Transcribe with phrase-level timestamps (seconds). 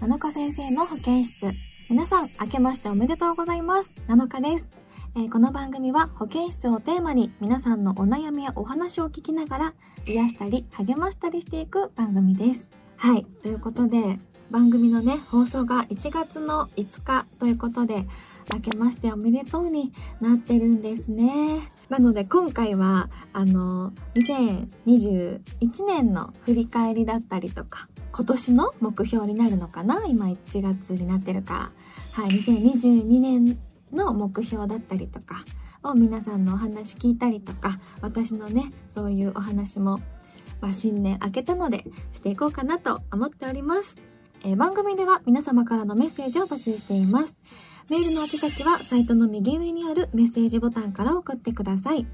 [0.00, 1.46] 7日先生の保健室。
[1.90, 3.90] 皆さん、明けましておめでとうございます。
[4.06, 4.66] 7日です。
[5.16, 9.74] えー、この番組は保健室をテーマに皆さんのお悩みやお話を聞きながら
[10.06, 12.68] 癒したり励ましたりしていく番組です。
[12.96, 13.26] はい。
[13.42, 14.20] ということで、
[14.52, 18.06] 番組のね、放送が1月の5日ということで、
[18.54, 21.72] 明けましておめでとうになってるんですね。
[21.88, 25.40] なので今回は、あの、2021
[25.86, 30.04] 年の振り返りだったりとか、今年の目標になるのかな？
[30.06, 31.72] 今1月になってるか
[32.16, 32.22] ら。
[32.22, 33.58] はい、2022年
[33.92, 35.44] の目標だったりとか
[35.82, 39.98] を皆さんのお話聞いたりとか、私のね、そういうお話も、
[40.60, 43.94] まあ、新年明けたのでしていこうかなと思っております。
[44.44, 47.34] え、番組では皆様からのメッセージを募集しています。
[47.90, 52.06] メールの宛先はサイトの右上にあるメッセージボタンから送ってください。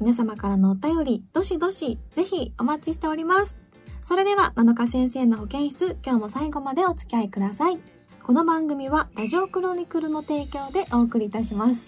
[0.00, 3.54] 皆様からのお便り、どしどし、ぜひお待ちしております。
[4.02, 7.78] それでは、七日先生の保健室、今日も最後までお付き合いください。
[8.22, 11.86] この番組は、ラジオクロニクルの提供でお送りいたします。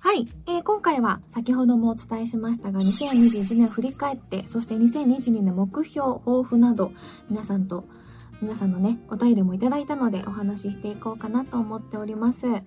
[0.00, 6.92] はい、えー、今回は先ほどもお伝えしましたが、2021年を振り返って、そして2022年目標、抱負など、
[7.30, 7.84] 皆さんと
[8.40, 12.46] 皆さんのね、お便りもいただいたのでお話ししていこうかなと思っております。
[12.46, 12.60] は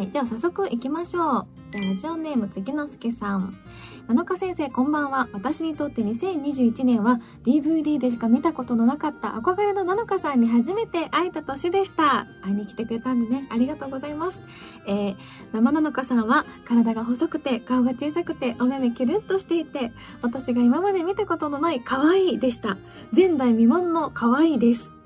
[0.00, 0.08] い。
[0.08, 1.46] では早速行きましょう。
[1.72, 3.58] ラジオネーム月之助さん。
[4.06, 5.28] 七日先生こんばんは。
[5.32, 12.28] 私にとって2021年は DVD でしか見たことのなかった憧れの七日さんに初めて会えた年でした。
[12.42, 14.38] 会いに来てくれたんでね、ありがとうございます。
[14.86, 15.16] えー、
[15.52, 22.78] 生七日さんは体が細くて顔が小さくてお目目キュルッとしていて、私が今まで見たことのない可愛いでした。
[23.12, 24.99] 前代未聞の可愛いです。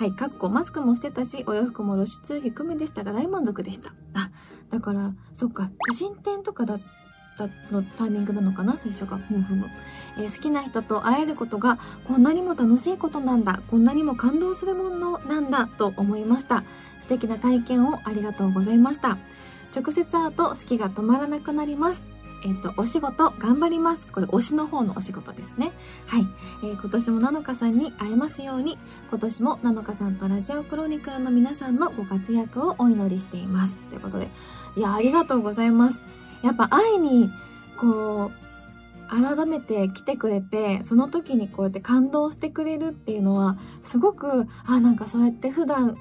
[0.00, 3.90] はい、かっこマスクもしてたし、お洋服も露出低めでしたが大満足でした。
[4.14, 4.30] あ、
[4.70, 6.80] だから、そっか、写真展とかだっ
[7.36, 9.18] たのタイミングなのかな、最初が。
[9.18, 9.66] ふむふむ。
[10.16, 16.64] えー、好きな人と会えることがこんなにも楽しいことなんだ、こんなにも感動するものなんだと思いました。
[17.02, 19.18] 素敵な体験をありがとうございました。
[19.76, 22.02] 直接会うと好きが止まらなくなります。
[22.42, 24.06] えっ、ー、と、お仕事頑張ります。
[24.06, 25.72] これ、推しの方のお仕事ですね。
[26.06, 26.26] はい。
[26.62, 28.78] えー、今年もなのかさんに会えますように、
[29.10, 33.76] 今年もなのかさんとラジオクロニクルの皆さんのご活躍をお祈りしています。
[33.90, 34.28] ということで、
[34.76, 36.00] いや、ありがとうございます。
[36.42, 37.30] やっぱ愛に、
[37.78, 38.50] こう、
[39.10, 45.96] 改めて来てくれて、その時にこうやって感動してくれるっていうのは、すごく、あ、なんかそうやって普段、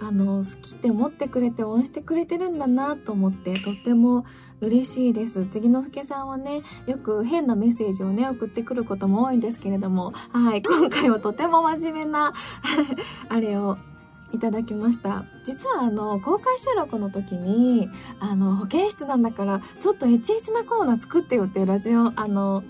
[0.00, 4.24] あの、好きって思ってくれて応援してくれてるんだなと思って、とっても
[4.60, 5.46] 嬉しいです。
[5.46, 12.34] 次の助さんはね、よく変なメッセージをね、送ってくることも多いんですけれども、はい、今回はとても真面目な
[13.28, 13.78] あれを
[14.32, 15.24] いただきました。
[15.44, 17.88] 実はあの、公開収録の時に、
[18.20, 22.62] あの、保健室なんだから、ちょっとエチエチなコーナー作ってよっていうラジオ、あの、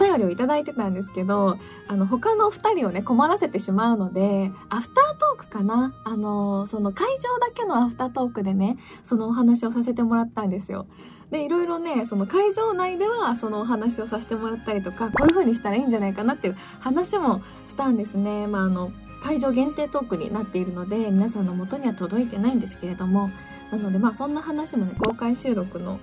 [0.00, 5.94] お便りをいただいてたんですけど、あの、他の二人をね、困らせてしまうので、アフタートークかな？
[6.04, 10.86] あの、その会場だけのアフタートークでね、そのお話をさせてもらったんですよ。
[11.30, 18.46] で、いろいろね、その会場内ではそのお話をさせてもらったりとか、こういう風にしたらいいんじゃないかなっていう話もしたんですね。
[18.46, 23.30] まあ、あの、会場限定トークになっているので、皆さんの元には届いてないんですけれども、
[23.72, 25.98] なのでまあそんな話もね、公開収録の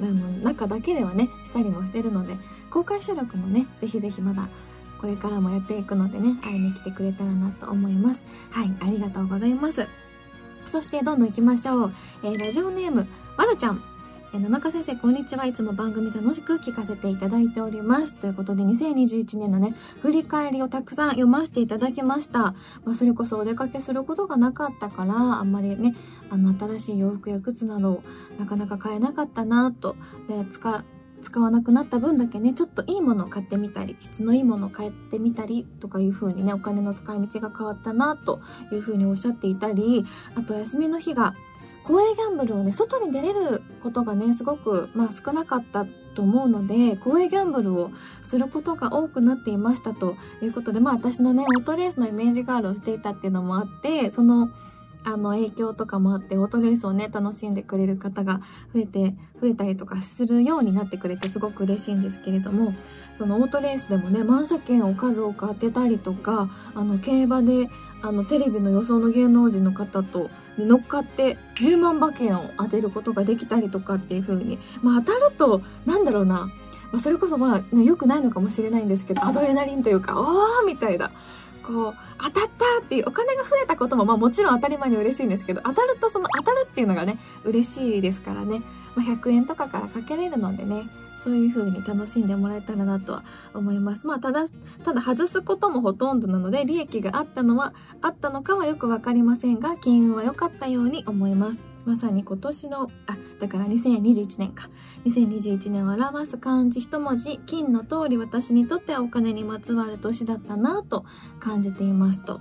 [0.00, 2.34] あの中だけではね、したりもしてるので、
[2.70, 4.48] 公開収録もね、ぜひぜひまだ
[5.00, 8.22] これからもやっていくのでね、会いに来てくれたらなと思います。
[8.50, 9.86] はい、ありがとうございます。
[10.70, 11.92] そしてどんどん行きましょう。
[12.22, 13.82] えー、ラジオネーム、まるちゃん。
[14.32, 15.46] えー、七日先生、こんにちは。
[15.46, 18.14] いつも番組楽しく聞かせていただいております。
[18.14, 22.54] ということで、2021年のね、振り返りをたくさん読ませていただきました。
[22.84, 25.96] まあ、それこそお出かけすることがなかったから、あんまりね、
[26.28, 28.02] あの、新しい洋服や靴などを
[28.38, 29.96] なかなか買えなかったなと。
[30.28, 30.84] で、使、
[31.22, 38.40] 使わなくなった分だけね、ちょっといいものを買ってみたり、質のいいものを買ってみたりとかいう風にね、お金の使い道が変わったなと
[38.72, 40.04] いう風におっしゃっていたり、
[40.34, 41.34] あと休みの日が
[41.84, 47.90] 公営ギャンブルをね、外に出れることがね、すごく、まあ少なかったと思うので、公営ギャンブルを
[48.22, 54.50] することが多くなっていましたということで、まあ私のね、オートレースのイメージガールをしていたっていうのもあって、その、
[55.04, 58.40] あの影響とかもあってオートレースをね楽しんでくれる方が
[58.74, 62.74] 増えて増えたりとかするようになってくれてすごく嬉しいんですけれども
[63.16, 67.68] そのオートレースでもね満車券を数多く当てたりとかあの競馬で
[68.02, 70.30] あのテレビの予想の芸能人の方と
[70.60, 76.50] に乗っかって10万馬券を当てることができたりとかっていう風に、まあ当たると、なんだろうな、
[76.92, 81.10] まあ、それこそまあ、ね、良くないのかもしれないんですけど、アドレナリンというか、おーみたいな。
[81.60, 88.62] こう、当たったっていうお金が増えたことも、まあもちろん当たり前に嬉しいんですけど、当たるとその当たるっていうのがね、嬉しいですからね。
[88.94, 90.88] まあ、100円とかからかけれるのでね、
[91.22, 93.24] そういう風に楽しんでもらえたらなとは
[93.54, 94.06] 思います。
[94.06, 94.46] まあ、ただ、
[94.84, 101.60] ただ外すこともほとんどなので、利益があったのは、あったのかはよくわかりませんが、金運は良かったように思います。
[101.84, 104.68] まさに今年の、あ、だから2021年か。
[105.06, 111.04] 2021年を表す漢字一文字、金の通り私にとってはお金にまつわる年だったなと
[111.38, 112.40] 感じていますと。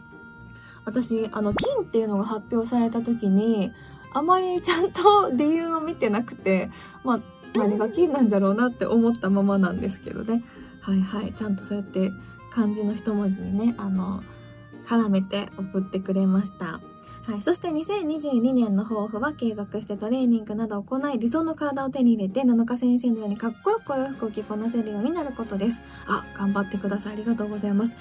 [0.86, 3.72] 私、あの、金っていうのが発表された時に、
[4.14, 6.70] あまりちゃんと理由を見てなくて、
[7.04, 7.20] まあ、
[7.56, 10.44] 何が金なんじゃろうなって思ったままなんですけどね。
[10.82, 11.34] はいはい。
[11.34, 12.12] ちゃんとそうやって
[12.52, 14.24] 漢字の一文字にね、あの、
[14.86, 16.82] 絡めて送ってくれました。
[17.30, 17.44] はい。
[17.44, 25.80] そして2022年の抱負は継続してトレーニングなどを行い、理想の体を手に入れて、7日先生のようにかっこよくお洋服を着こなせるようになることです。
[26.08, 27.14] あ、頑張ってください。
[27.14, 27.94] ありがとうございます。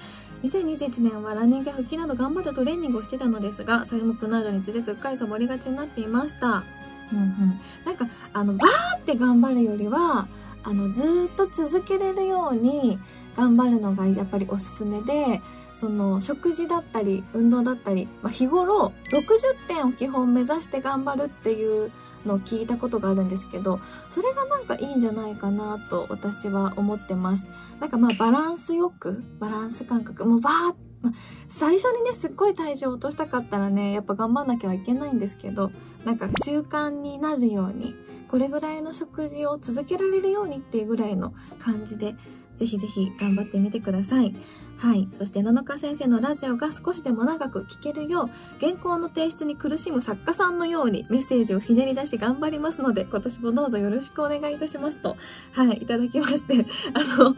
[0.44, 6.64] 2021年はランニングや腹筋など頑張ってトレーニングをしてたのですが、寒くなるにつれすっかりサボりがちになっていました。
[7.12, 7.60] うんうん。
[7.84, 10.26] なんか、あの、バーって頑張るよりは、
[10.62, 12.98] あの、ずっと続けれるように
[13.36, 15.42] 頑張るのがやっぱりおすすめで、
[15.78, 21.92] その食事だったり運動だったり、まあ、日頃60点を基本目指して頑張るっていう
[22.26, 23.80] のを聞いたことがあるんですけど
[24.10, 27.46] それがなんかいいんじゃないかなと私は思ってます
[27.80, 31.12] なんかまあバランスよくバランス感覚もうバーッまあ、
[31.48, 35.70] 最初にねすっごい体重を落としたかったらねやっぱ頑張んなきゃいけないんですけど
[36.04, 37.94] なんか習慣になるように
[38.28, 42.16] これぐらいの食事を続けられるようにっていうぐらいの感じで
[42.56, 44.34] ぜひぜひ頑張ってみてください。
[44.78, 45.08] はい。
[45.18, 55.16] そして七日先生のラジオが少しでも長く聞けるよう、原稿の提出に苦しむ作家さんのようにメッセージをひねり出し頑張りますので、今年もどうぞよろしくお願いいたしますと、
[55.52, 56.64] はい、いただきまして、
[56.94, 57.34] あの、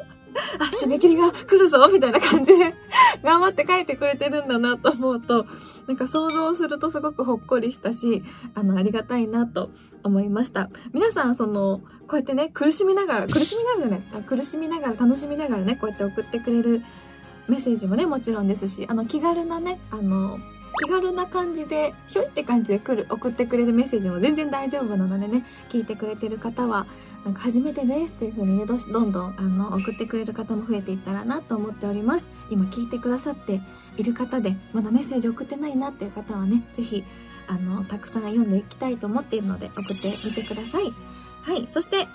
[0.59, 2.75] あ、締め切りが来るぞみたいな感じで
[3.23, 5.47] 頑張って書いてくれてるんだなと思うと、
[5.87, 8.23] なんか想像するとすごくほっこりしたし、
[8.55, 9.71] あの、ありがたいなと
[10.03, 10.71] 思いました。
[10.93, 16.83] 皆さん、その、こうやってね、苦しみながら、苦しみながらね、苦しみながら、楽しみながらね、こうやって送ってくれる
[17.49, 20.39] メッセージもね、もちろんですし、あの、気軽なね、あの、
[20.83, 26.87] 気軽な感じで、ひょいって感じで来る、送ってくれるメッセージも全然大丈夫なのでね、聞いてくれてる方は、
[27.25, 32.29] なんか初めてですっていう風にね、どどんどん、あの、送ってくれる方も増えていったらなと思っております。
[32.49, 33.61] 今聞いてくださって
[33.97, 37.05] いる方で、まだメッセージ送ってないなっていう方はね、ぜひ、
[37.47, 40.93] あの、たくさん読んでいきたいと思っているので、送ってみてください。
[41.43, 41.69] はい。
[41.71, 42.07] そして、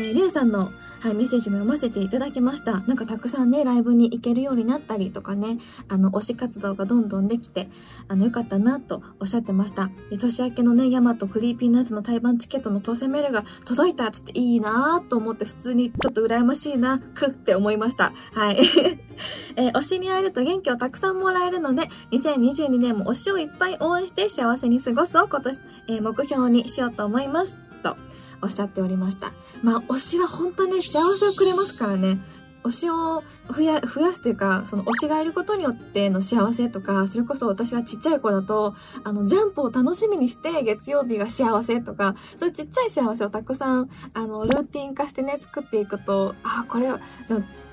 [0.00, 2.80] えー、りゅうさんのはい、メッセージも読ませていただきました。
[2.80, 5.56] なんかたくさんね、ライブに行けるようになったりとかね、
[5.88, 7.68] あの、推し活動がどんどんできて、
[8.06, 9.90] あの、よかったなとおっしゃってました。
[10.10, 18.12] で、年明けのね、ヤマトクリーピーナッツの対バンチケットの当選メールが届いたっつっていいなと思って普通にちょっと羨ましいな、くって思いました。
[18.34, 18.58] はい。
[19.56, 25.58] えー、推しに会えると元気をたくさんもらえるので、2022年も推しをいっぱい応援して幸せに過ごすを今年、
[25.88, 27.56] えー、目標にしようと思います。
[27.82, 27.96] と。
[28.42, 29.32] おっしゃっておりました。
[29.62, 32.18] まあ、推しは本当に幸せをくれますからね。
[32.62, 33.80] 推しを増や
[34.12, 46.88] すというか、その推しがいることによっての幸せとか、それこそ私はちっちゃい子だと、あの、ジャンプを楽しみにして月曜日が幸せとか、そういうちっちゃい幸せをたくさん、あの、ルーティン化してね、作っていくと、あ、これ、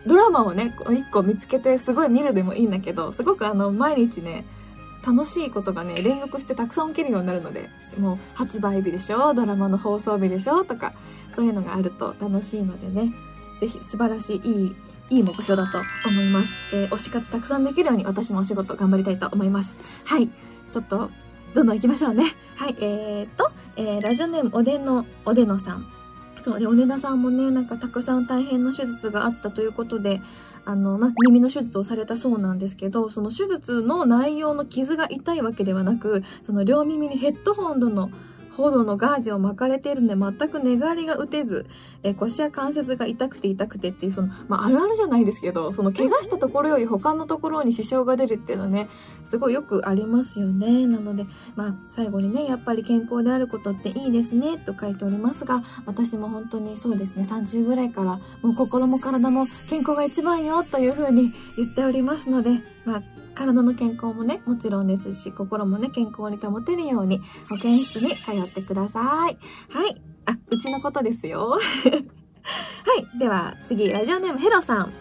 [0.05, 4.45] ドラマをね、一個見つけてすごい見るでもいいんだけど、すごくあの、毎日ね、
[5.07, 10.93] 楽しいことがね、連続してたくさん起きるようになるので、もう発売日でしょドラマの放送日でしょとか、
[11.33, 13.13] そういうのがあると楽しいのでね、
[13.61, 14.75] ぜひ素晴らしい、いい、
[15.09, 16.51] いい目標だと思います。
[16.73, 19.73] えー、推し活たくさんできるように私もお仕事頑張りたいと思います。
[20.03, 20.27] はい。
[20.71, 21.09] ちょっと、
[21.53, 22.25] どんどん行きましょうね。
[22.57, 22.75] はい。
[22.81, 25.87] えー、っと、えー、ラジオネームおでんの、おでのさん。
[26.41, 30.21] そうで、おねださんもね、なんかたくさん大変な手術があったということで、
[30.67, 38.11] あの、ま耳の手術をされたそうなんですけど、その手術の内容の傷が痛いわけではなく、その両耳にヘッドホンの
[38.57, 41.67] 報道のガーゼを巻かれているので全く寝返りが打てず、
[42.01, 48.89] え、腰や関節が痛くて痛くてっていう、その、まあ、あるあるじゃないですけど、その怪我したところより他のところに支障が出るっていうのはね、
[49.25, 50.87] すごいよくありますよね。
[50.87, 63.03] なので、まあ、最後にね、やっぱり健康であることっていいですね、と書いておりますが、私も本当にそうですね、30ぐらいから、もう心も体も健康が一番よ、というふうに言っておりますので、まあ、
[63.37, 69.37] 体の健康もね、もちろんですし、心もね、健康に保てるように、保健室に通ってください。
[69.69, 70.01] はい。
[70.25, 71.51] あ、うちのことですよ。
[71.51, 71.57] は
[73.15, 73.19] い。
[73.19, 74.93] では、次、ラジオネームヘロさん。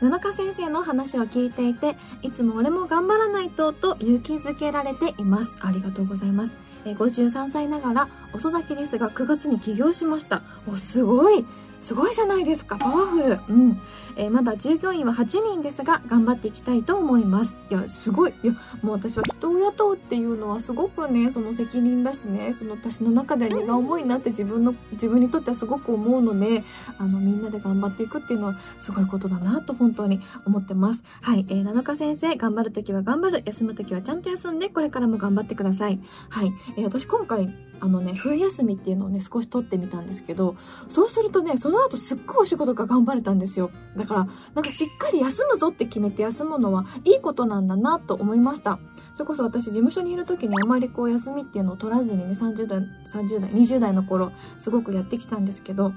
[0.00, 5.56] 七日先生の話を聞いていて、いつも俺も頑張らないと、と勇気づけられています。
[5.60, 6.52] ありがとうございます。
[6.84, 10.42] 53歳ながら遅咲きですが9月に起業しました。
[10.66, 11.44] お、すごい
[11.80, 12.76] すごいじゃないですか。
[12.76, 13.40] パワフル。
[13.48, 13.80] うん。
[14.16, 17.56] えー、まだ従業員は8人ですが、頑張っていきたいと思います。
[17.70, 18.34] いや、すごい。
[18.42, 26.64] いや、もう私は人を雇うっていうのはすごくね、その責任だしね、その私の中では荷が重いなって自分の、自分にとってはすごく思うので、
[26.98, 31.04] あの、みんなで頑張っていくっていうのはすごいことだなと本当に思ってます。
[31.20, 31.46] はい。
[31.48, 33.42] えー、七日先生、頑張るときは頑張る。
[33.46, 36.00] 休むときはちゃんと休んで、これからも頑張ってください。
[36.28, 36.52] はい。
[36.76, 40.56] えー、私今回、あのね、冬休みっていうのをね、少し取ってみたんですけど、
[40.88, 43.70] そうするとね、その後すっごいお仕事が頑張れたんですよ。
[43.96, 48.78] だから、なんかしっかり休むぞって決めて休むのはいいことなんだなと思いました。
[49.12, 55.92] それこそ私事務所にいる時にあまりこう休みっていうのを取らずにね、30代、30代、20代の頃、すごくやってきたんですけど、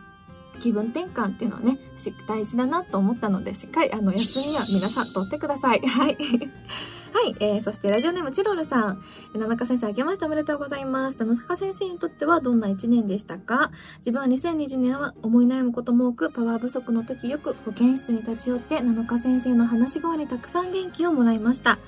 [0.60, 1.80] 気分転換っていうのはね、
[2.28, 5.82] 大事だなと思ったので、しっかりあの、休みは皆さん取ってください。
[5.82, 6.18] はい。
[7.14, 9.04] はい、えー、そしてラジオネームチロルさん。
[9.34, 11.18] 七中先生、明けましておめでとうございます。
[11.18, 13.72] 七中先生にとってはどんな一年でしたか？
[13.98, 21.80] 自分は2020年は思い悩むことも多く、パワー不足の時よく保健室に立ち寄って、七中先生の話し声にたくさん元気をもらいました。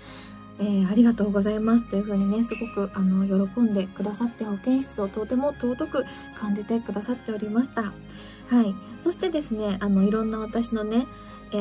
[0.60, 7.82] えー、ありがとうございますというふうにね、すごくあの喜んでくださって保健室をとても尊く感じてくださっておりました。
[7.84, 7.92] は
[8.62, 8.76] い。
[9.06, 11.08] そしてですね、あの、いろんな私のね、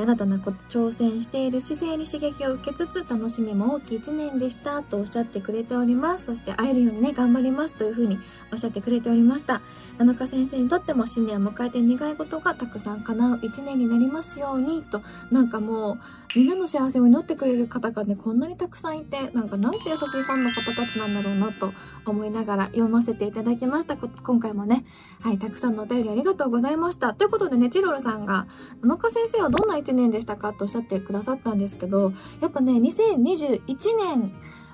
[0.01, 0.37] 新たな
[0.69, 6.27] 挑戦している姿勢に刺激を受けつつ楽しみも大きい1年でしたとおっしゃってくれております。
[6.27, 8.19] そして会えるようにね、頑張りますというふうに
[8.53, 9.61] おっしゃってくれておりました。
[9.99, 15.99] 七日先生にとっても新年を迎えて願い事がたくさん叶う1年になりますようにと、なんかもう、
[16.35, 21.73] みんなの幸せを祈ってくれる方がね、こんなにたくさんいて、なんかなんて優しいファンの方たちなんだろうなと
[22.07, 23.97] 思いながら読ませていただきました。
[23.97, 24.85] 今回もね、
[25.21, 27.13] はい、たくさんのお便りありがとうございました。
[27.13, 28.47] ということでね、チロルさんが、
[28.83, 30.53] 七日先生はどんな1年でしたか？
[30.53, 33.63] とおっしゃってくださったんですけど、やっぱね、2021
[33.97, 34.33] 年、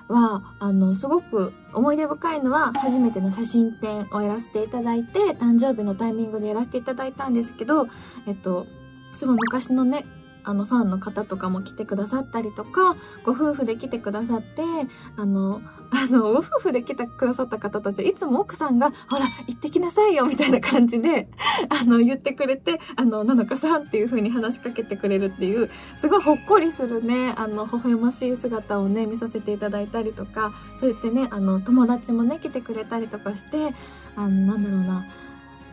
[0.09, 7.87] は、あの、すごく思い出深いのは、初めての写真展をやらせていただいて、誕生日のタイミングでやらせていただいたんですけど、
[8.25, 8.65] えっと、
[9.13, 10.05] すごい昔のね、
[10.49, 14.63] あのファンの方とかも来てくださったりとかご夫婦で来てくださって
[15.15, 21.29] あのあのご夫婦で来てくださった方たちはいつも奥さんが「ほら行ってきなさいよ」みたいな感じで
[21.69, 33.75] あの言ってくれて「あのなのかさん」っていう風に話しかけてくれるっていうすごいほっこりするねあの微笑ましい姿をね見させていただいたりとかそう言ってねあの友達もね来てくれたりとかして
[34.15, 35.05] あのなんだろうな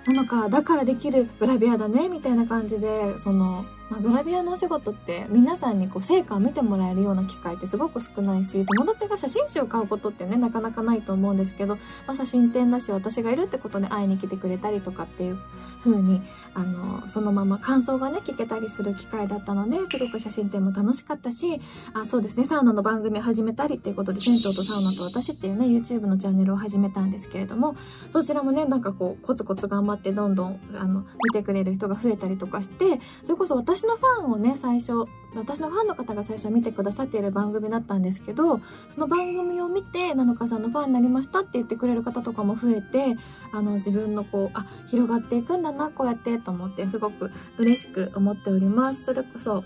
[0.07, 11.77] なのかだからできるグラビアだねみたいな感じでそのまあ、グラビアのお仕事って皆さんにこう成果を見てもらえるような機会ってすごく少ないし友達が写真集を買うことってねなかなかないと思うんですけど、
[12.07, 15.39] まあ、写真展だし私がいるってことで会いに来てくれたりとかっていう
[15.85, 16.21] 風に
[16.55, 21.61] あのそのまま感想がね聞けたりする機会だったのですごく写真展も楽しかったし
[21.95, 27.77] あそうですねサウナの番組始めたりっていうことで「銭湯とサウナと私」っていうね YouTube のチャンネルを始めたんですけれども
[28.11, 35.05] そちらもねなんかこうコツコツ頑張ってどんどんあの見てくれる人が増えたりとかしてそれこそ私私のファンをね最初
[35.35, 43.19] 私のファンの方が最初見てくださっている番組だったんですけどその番組を見てなのかさんのファンになりましたって言ってくれる方とかも増えて
[43.53, 49.05] あの自分のこうあ広がっていくんだなこうやってと思ってすごく嬉しく思っております。
[49.05, 49.63] それこそ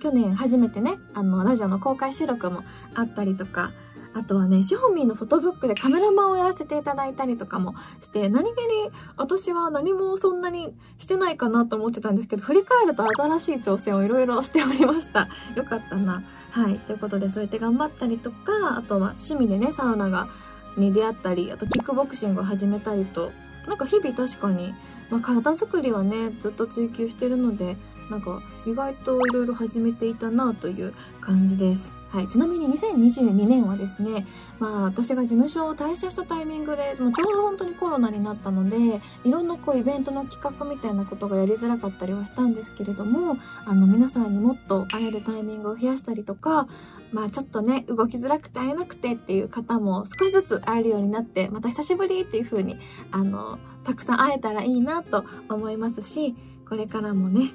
[0.00, 2.64] 去年初めてねあのラジオの公開収録も
[2.94, 3.72] あったりとか
[4.14, 15.28] あとはね、シホミーのフォトブックでカメラマンをやらせていただいたりとかもして、何気に私は何もそんなにしてないかなと思ってたんですけど、振り返ると新しい挑戦をいろいろしておりました。
[15.56, 16.22] よかったな。
[16.50, 16.78] はい。
[16.80, 20.28] ということで、そうやって頑張ったりとか、あとは趣味でね、サウナが、
[20.76, 23.32] に出会ったり、あとキックボクシングを始めたりと、
[23.66, 24.74] なんか日々確かに、
[25.10, 27.76] まあ、体作りはね、ずっと追求してるので、
[28.10, 31.92] なんか意外といろいろ始めていたなという感じです。
[32.12, 34.26] はい、ちなみに2022年はですね、
[34.58, 46.68] まあ私が事務所を退社したタイミングで、もうちょうど本当にコロナになったので、いろんなこうイベントの企画みたいなことがやりづらかったりはしたんですけれども、あの皆さんにもっと会えるタイミングを増やしたりとか、
[47.12, 52.76] まあちょっとね、動きづらくて会えなくてっていう方も少しずつ会えるようになって、また久しぶりっていう風に、
[53.10, 56.36] あの、たくさん会えたらいいなと思いますし、
[56.68, 57.52] これからもね、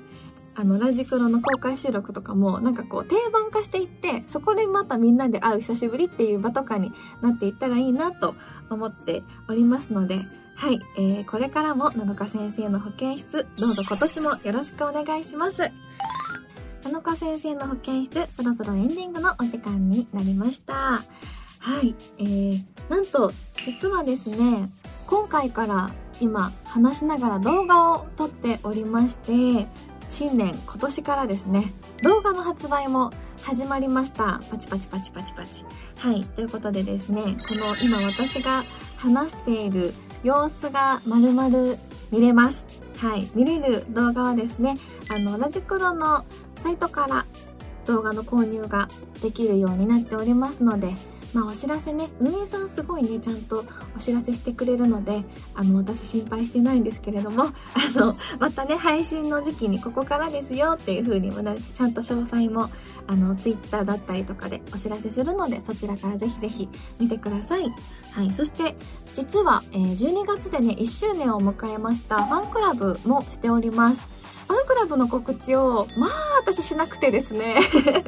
[0.59, 8.33] あの、ラジクロの公開収録とかも、なんかこう、定番化していって、そこでまたみんなで会う久しぶりっていう場とかになっていったらいいなと
[8.71, 10.19] 思っておりますので、
[10.55, 15.71] はい、えー、これからも七日先生の保健室、どうぞ今年もよろしくお願いします。
[16.83, 20.73] 七日先生の保健室、そろそろエンディングのお時間になりました。
[20.73, 21.01] は
[21.83, 23.31] い、えー、なんと、
[23.63, 24.71] 実はですね、
[25.05, 29.67] 今回から今話しながら動画を撮っておりまして、
[30.17, 31.71] 新年今年からですね。
[32.01, 33.12] 動画の発売も
[33.43, 34.41] 始まりました。
[34.50, 35.63] パチパチパチパチパチ。
[36.00, 36.24] はい。
[36.24, 38.63] ということでですねこの今私が
[38.97, 39.93] 話している
[40.24, 41.77] 様子がまるまる
[42.09, 42.65] 見れます。
[42.97, 43.29] はい。
[43.36, 44.77] 見れる動画はですね
[45.15, 46.25] あのラジクロの
[46.63, 47.24] サイトから
[47.86, 48.89] 動画の購入が
[49.21, 50.95] できるようになっておりますので
[51.34, 53.65] まあお知らせね運営さんすごいねちゃんと
[53.96, 55.24] お知らせしてくれるので
[55.55, 57.53] あの私心配してないんですけれども あ
[57.96, 62.69] のまたね配信の時期にここからですよっていう風にちゃんと詳細も
[63.07, 66.69] あの Twitter だったりとかでお知らせするのでそちらからぜひぜひ
[67.00, 67.72] 見てください。
[68.12, 68.75] はい、そして
[69.13, 74.01] 実は、えー、12月でね1周年を迎えましたファンクラブもしております。
[74.47, 77.55] ファンクラブの告知を、まあ私しなくてですね。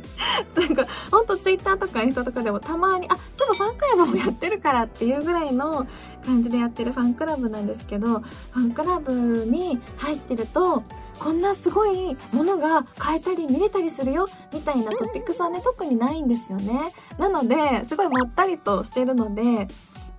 [0.56, 5.86] なんか、ほんとツイッターとかインスタとかでもたまに、あ、そういえばファンクラブもやってるからっていうぐらいの
[6.26, 9.12] 感じでやってるファンクラブなんですけど、ファンクラブ
[9.46, 10.84] に入ってると、
[11.20, 19.68] こんなすごいものが買えたり見れたりするよみたいなトピックスはね特にないんですよねなのですごいまったりとしてるので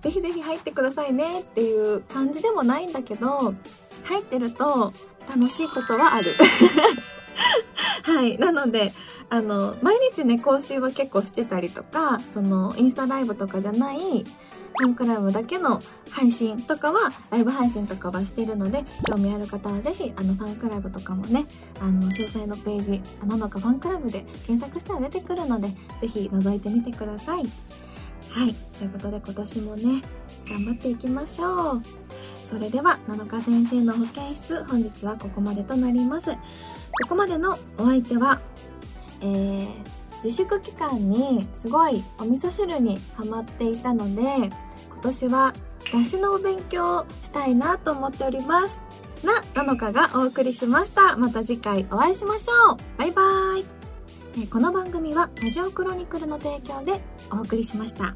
[0.01, 3.53] ぜひぜひ入ってくださいねっていう感じでもないんだけど
[4.03, 4.93] 入ってると
[5.29, 6.35] 楽しいことはある。
[8.03, 8.37] はい。
[8.37, 8.93] なので、
[9.29, 14.25] あの、毎日ね、更新は結構してたりとか、その、インスタライブとかじゃない、
[14.79, 15.79] ファンクラブだけの
[16.09, 21.45] 配信とかは、ライブ配信とかはしてるので、興味ある方はぜひ、あの、ファンクラブとかもね、
[21.79, 25.69] あの、詳細のページ、なのかファンクラブで検索したら出てくるので、
[26.01, 27.43] ぜひ覗いてみてください。
[28.33, 28.53] はい。
[28.79, 31.81] ということで今年もね、頑張っていきましょう。
[32.49, 36.31] それでは7日先生の保健室本日はここまでとなります。
[36.31, 36.37] こ
[37.09, 38.41] こまでのお相手は、
[39.21, 39.67] えー、
[40.23, 45.53] 自粛期間にすごいお味噌汁にハマっていたので今年は
[45.91, 48.77] 出汁のお勉強をしたいなと思っております。
[49.25, 51.17] な7日がお送りしました。
[51.17, 52.77] また次回お会いしましょう。
[52.97, 53.80] バイバーイ。
[54.49, 58.15] この番組はラジオクロニクルの提供でお送りしました。